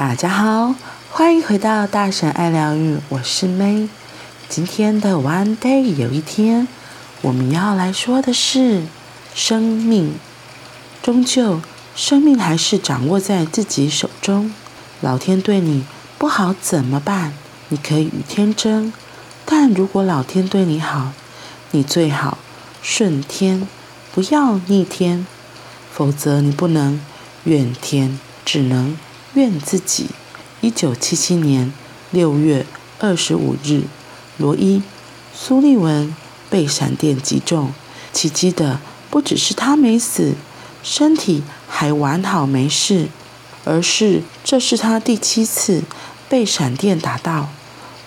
[0.00, 0.74] 大家好，
[1.10, 3.86] 欢迎回到大神爱疗愈，我是 May。
[4.48, 6.66] 今天的 One Day 有一天，
[7.20, 8.84] 我们要来说的是
[9.34, 10.14] 生命。
[11.02, 11.60] 终究，
[11.94, 14.54] 生命还是掌握在自己手中。
[15.02, 15.84] 老天对你
[16.16, 17.34] 不好怎么办？
[17.68, 18.94] 你可以与天争，
[19.44, 21.12] 但如果老天对你好，
[21.72, 22.38] 你最好
[22.80, 23.68] 顺天，
[24.14, 25.26] 不要逆天，
[25.92, 26.98] 否则你不能
[27.44, 28.96] 怨天，只能
[29.34, 30.06] 怨自己。
[30.60, 31.72] 一九七七年
[32.10, 32.66] 六月
[32.98, 33.82] 二十五日，
[34.36, 34.78] 罗伊·
[35.34, 36.14] 苏利文
[36.48, 37.72] 被闪电击中。
[38.12, 40.34] 奇迹的不只是他没死，
[40.82, 43.08] 身体还完好没事。
[43.64, 45.82] 而是这是他第七次
[46.30, 47.50] 被闪电打到。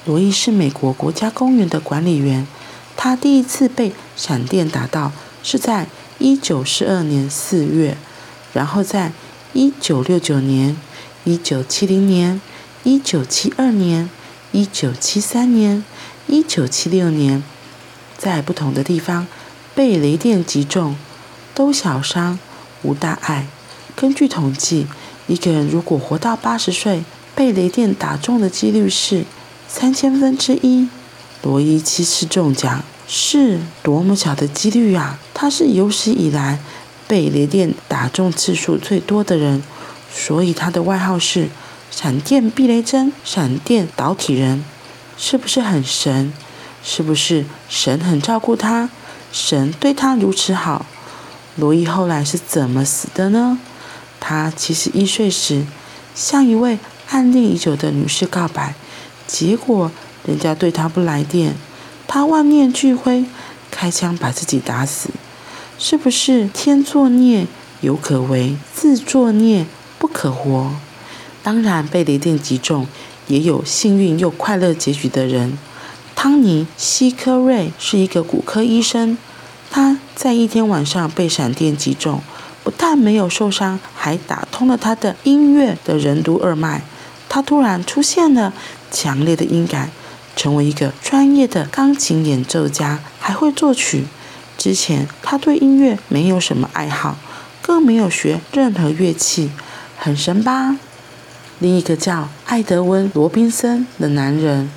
[0.05, 2.47] 罗伊是美国国家公园的管理员，
[2.97, 5.11] 他第一次被闪电打到
[5.43, 5.87] 是在
[6.17, 7.95] 一九四二年四月，
[8.51, 9.13] 然后在
[9.53, 10.75] 一九六九年、
[11.23, 12.41] 一九七零年、
[12.83, 14.09] 一九七二年、
[14.51, 15.83] 一九七三年、
[16.27, 17.43] 一九七六年，
[18.17, 19.27] 在不同的地方
[19.73, 20.95] 被雷电击中，
[21.53, 22.39] 都小伤，
[22.81, 23.47] 无大碍。
[23.95, 24.87] 根据统计。
[25.25, 29.23] 一个人如果活到八十岁，被雷电打中的几率是
[29.69, 30.89] 三千分之一。
[31.41, 35.17] 罗伊七次中奖是多么小的几率啊！
[35.33, 36.59] 他是有史以来
[37.07, 39.63] 被雷电打中次数最多的人，
[40.13, 41.49] 所以他的外号是
[41.89, 44.63] “闪电避雷针”、“闪电导体人”。
[45.17, 46.31] 是不是很神？
[46.83, 48.89] 是不是神很照顾他？
[49.31, 50.85] 神对他如此好？
[51.55, 53.59] 罗伊后来是怎么死的呢？
[54.19, 55.65] 他七十一岁时，
[56.15, 58.73] 向一位暗恋已久的女士告白，
[59.27, 59.91] 结果
[60.25, 61.55] 人家对他不来电，
[62.07, 63.25] 他万念俱灰，
[63.69, 65.09] 开枪把自己打死。
[65.77, 67.47] 是不是天作孽
[67.81, 69.65] 犹可为，自作孽
[70.03, 70.69] 不可活？
[71.43, 72.85] 当然，被雷电击中
[73.27, 75.57] 也有幸运又快乐结局的人。
[76.13, 79.17] 汤尼·希科瑞是一个骨科医生，
[79.71, 82.19] 他在一天晚上被闪电击中。
[82.65, 86.81] 不但没有受伤，还打通了他的音乐的任督二脉。
[87.29, 88.51] 他突然出现了
[88.91, 89.89] 强烈的音感，
[90.35, 94.03] 成为一个专业的钢琴演奏家，还会作曲。
[94.57, 97.15] 之前他对音乐没有什么爱好，
[97.61, 99.49] 更没有学任何乐器，
[100.03, 100.75] 很神吧？
[101.59, 104.69] 另一个叫艾德温·罗宾森的男人，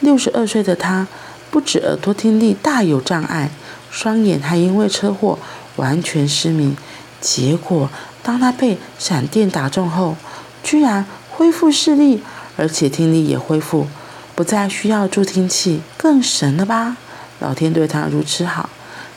[0.00, 1.06] 六十二岁的他，
[1.50, 3.50] 不止耳朵听力大有障碍，
[3.90, 5.38] 双眼还因为车祸
[5.76, 6.74] 完全失明。
[7.20, 7.90] 结果，
[8.22, 10.16] 当他被闪电打中后，
[10.62, 12.22] 居然恢复视力，
[12.56, 13.86] 而且听力也恢复，
[14.34, 16.96] 不再需要助听器，更神了吧？
[17.40, 18.70] 老天对他如此好，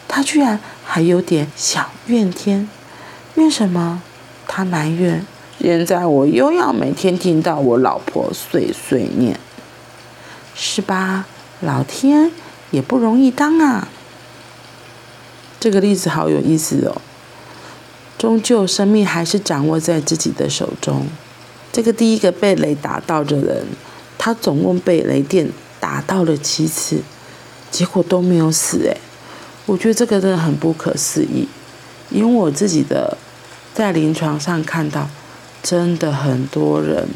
[0.10, 2.68] 他居然还有点小怨天，
[3.36, 4.02] 怨什么？
[4.46, 5.26] 他埋怨：
[5.60, 9.40] 现在我又要每天听到我老婆碎碎念，
[10.54, 11.26] 是吧？
[11.62, 12.32] 老天
[12.72, 13.88] 也不容易当啊。
[15.60, 17.02] 这个例子好有意思哦。
[18.18, 21.08] 终究，生命还是掌握在自己的手中。
[21.72, 23.66] 这个第一个被雷打到的人，
[24.18, 25.50] 他总共被雷电
[25.80, 27.02] 打到了七次，
[27.72, 28.80] 结果都没有死。
[28.80, 28.98] 诶，
[29.66, 31.48] 我觉得这个真的很不可思议。
[32.10, 33.18] 因为我自己的
[33.74, 35.10] 在临床上看到，
[35.64, 37.08] 真的很多人，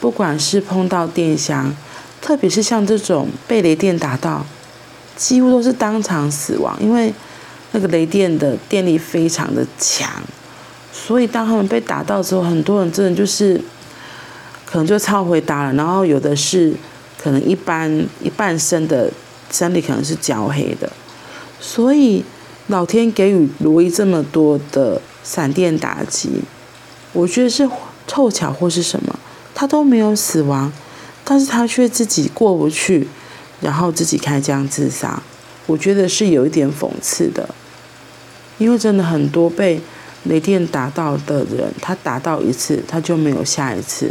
[0.00, 1.74] 不管是碰到电箱，
[2.20, 4.44] 特别是像这种被雷电打到，
[5.16, 7.14] 几乎都是当场死亡，因为。
[7.72, 10.10] 那个雷电的电力非常的强，
[10.90, 13.60] 所以当他们被打到之后，很多人真的就是
[14.64, 16.72] 可能就超回答了，然后有的是
[17.22, 19.10] 可能一般一半身的
[19.50, 20.90] 身体可能是焦黑的，
[21.60, 22.24] 所以
[22.68, 26.40] 老天给予罗伊这么多的闪电打击，
[27.12, 27.68] 我觉得是
[28.06, 29.18] 凑巧或是什么，
[29.54, 30.72] 他都没有死亡，
[31.24, 33.08] 但是他却自己过不去，
[33.60, 35.22] 然后自己开枪自杀。
[35.66, 37.48] 我觉得是有一点讽刺的，
[38.56, 39.80] 因为真的很多被
[40.24, 44.06] 雷电打到的人，他打到一次，他就没有下一次，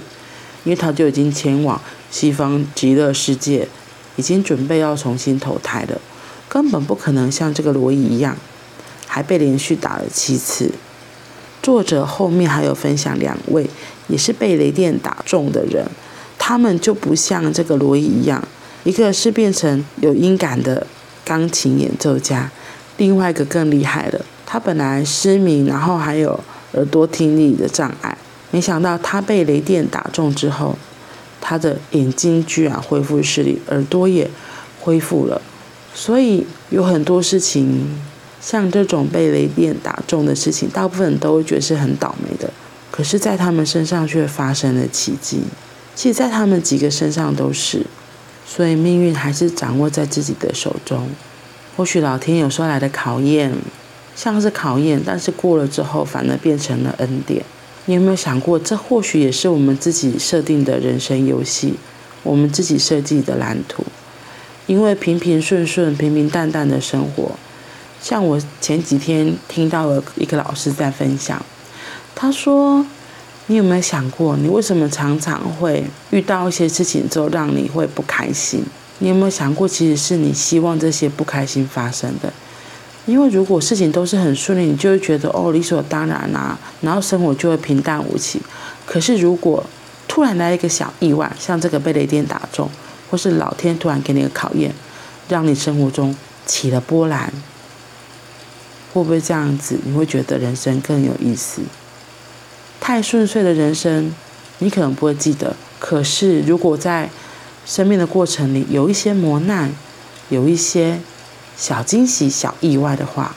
[0.64, 3.68] 因为他就已经前往西方极乐世界，
[4.16, 6.00] 已经准备要重新投胎了，
[6.48, 8.38] 根本不可能像这个罗伊一样，
[9.08, 10.72] 还被连续打了七次。
[11.68, 13.70] 作者后面还有分享两位
[14.08, 15.86] 也是被雷电打中的人，
[16.40, 18.42] 他们就不像这个罗伊一样，
[18.86, 20.88] 一个是变成有音感的。
[21.26, 22.50] 钢琴演奏家，
[22.96, 24.26] 另外一个更厉害了。
[24.46, 26.40] 他本来失明，然后还有
[26.72, 28.18] 耳朵听力的障碍，
[28.50, 30.78] 没想到他被雷电打中之后，
[31.42, 34.32] 他的眼睛居然恢复视力，耳朵也
[34.80, 35.42] 恢复了。
[35.94, 38.00] 所以有很多事情，
[38.50, 42.50] 像这种被雷电打中的事情，大部分人都会觉得是很倒霉的。
[42.90, 45.42] 可是，在他们身上却发生了奇迹。
[45.94, 47.86] 其实，在他们几个身上都是。
[48.48, 51.10] 所以，命运还是掌握在自己的手中。
[51.76, 53.54] 或许老天有时候来的考验，
[54.16, 57.44] 像是考验，但是过了之后，反而变成了恩典。
[57.88, 61.74] 你有没有想过，这或许也是我们自己设定的人生游戏，
[62.24, 63.84] 我们自己设计的蓝图。
[64.68, 67.32] 因为平平顺顺、平平淡淡的生活，
[68.02, 71.44] 像我前几天听到了一个老师在分享，
[72.16, 72.86] 他说
[73.48, 78.64] ：“你有没有想过，你为什么常常会遇到一些事情之后让你会不开心？”
[79.00, 82.34] 你有没有想过，其实是你希望这些不开心发生的？
[83.06, 88.42] 因为如果事情都是很顺利，你就会觉得哦，理所当然啊，然后生活就会平淡无奇。
[88.86, 89.64] 可是如果
[90.08, 92.68] 突然来一个小意外，像这个被雷电打中，
[93.12, 94.74] 或是老天突然给你个考验，
[95.30, 96.16] 让你生活中
[96.48, 97.32] 起了波澜，
[98.98, 99.80] 会不会这样子？
[99.84, 101.62] 你会觉得人生更有意思？
[102.80, 104.14] 太顺遂的人生，
[104.60, 105.56] 你可能不会记得。
[105.80, 107.10] 可是如果在
[107.66, 109.72] 生命的过程里有一些磨难，
[110.30, 111.00] 有一些
[111.56, 113.36] 小惊喜、小意外的话，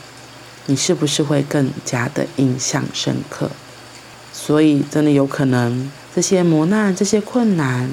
[0.67, 3.51] 你是不是会更加的印象深刻？
[4.33, 7.91] 所以，真的有可能这些磨难、这些困难，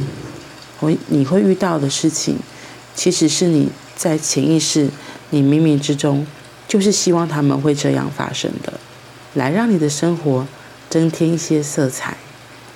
[0.79, 2.37] 会你会遇到的事情，
[2.95, 4.89] 其实是你在潜意识、
[5.31, 6.25] 你冥冥之中，
[6.67, 8.73] 就是希望他们会这样发生的，
[9.33, 10.45] 来让你的生活
[10.89, 12.17] 增添一些色彩，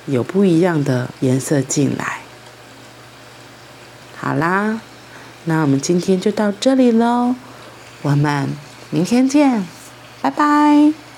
[0.05, 2.19] 有不一样的颜色进来。
[4.15, 4.79] 好啦，
[5.45, 7.35] 那我们今天就到这里喽，
[8.03, 8.49] 我们
[8.89, 9.65] 明天见，
[10.21, 11.10] 拜拜。